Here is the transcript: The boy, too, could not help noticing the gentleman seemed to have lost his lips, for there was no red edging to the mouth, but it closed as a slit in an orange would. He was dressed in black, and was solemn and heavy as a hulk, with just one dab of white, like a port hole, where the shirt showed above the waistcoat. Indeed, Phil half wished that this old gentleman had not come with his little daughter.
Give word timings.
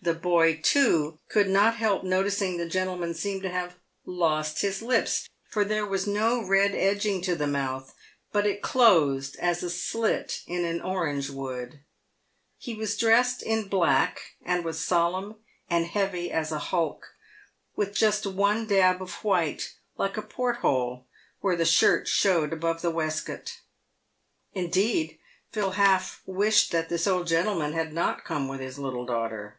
The 0.00 0.14
boy, 0.14 0.60
too, 0.62 1.18
could 1.28 1.48
not 1.48 1.78
help 1.78 2.04
noticing 2.04 2.56
the 2.56 2.68
gentleman 2.68 3.14
seemed 3.14 3.42
to 3.42 3.48
have 3.50 3.74
lost 4.06 4.60
his 4.62 4.80
lips, 4.80 5.28
for 5.50 5.64
there 5.64 5.84
was 5.84 6.06
no 6.06 6.40
red 6.40 6.72
edging 6.72 7.20
to 7.22 7.34
the 7.34 7.48
mouth, 7.48 7.92
but 8.30 8.46
it 8.46 8.62
closed 8.62 9.34
as 9.40 9.64
a 9.64 9.68
slit 9.68 10.42
in 10.46 10.64
an 10.64 10.80
orange 10.80 11.30
would. 11.30 11.80
He 12.58 12.76
was 12.76 12.96
dressed 12.96 13.42
in 13.42 13.66
black, 13.66 14.36
and 14.44 14.64
was 14.64 14.78
solemn 14.78 15.34
and 15.68 15.84
heavy 15.84 16.30
as 16.30 16.52
a 16.52 16.60
hulk, 16.60 17.12
with 17.74 17.92
just 17.92 18.24
one 18.24 18.68
dab 18.68 19.02
of 19.02 19.24
white, 19.24 19.74
like 19.96 20.16
a 20.16 20.22
port 20.22 20.58
hole, 20.58 21.06
where 21.40 21.56
the 21.56 21.64
shirt 21.64 22.06
showed 22.06 22.52
above 22.52 22.82
the 22.82 22.90
waistcoat. 22.92 23.58
Indeed, 24.52 25.18
Phil 25.50 25.72
half 25.72 26.22
wished 26.24 26.70
that 26.70 26.88
this 26.88 27.08
old 27.08 27.26
gentleman 27.26 27.72
had 27.72 27.92
not 27.92 28.22
come 28.24 28.46
with 28.46 28.60
his 28.60 28.78
little 28.78 29.04
daughter. 29.04 29.56